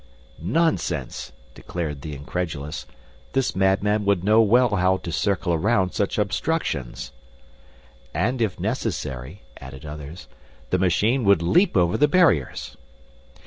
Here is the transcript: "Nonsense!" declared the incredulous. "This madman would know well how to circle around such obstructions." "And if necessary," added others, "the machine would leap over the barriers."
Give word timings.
"Nonsense!" 0.41 1.31
declared 1.53 2.01
the 2.01 2.15
incredulous. 2.15 2.87
"This 3.33 3.55
madman 3.55 4.03
would 4.03 4.23
know 4.23 4.41
well 4.41 4.77
how 4.77 4.97
to 4.97 5.11
circle 5.11 5.53
around 5.53 5.91
such 5.93 6.17
obstructions." 6.17 7.11
"And 8.11 8.41
if 8.41 8.59
necessary," 8.59 9.43
added 9.57 9.85
others, 9.85 10.27
"the 10.71 10.79
machine 10.79 11.23
would 11.25 11.43
leap 11.43 11.77
over 11.77 11.97
the 11.97 12.07
barriers." 12.07 12.75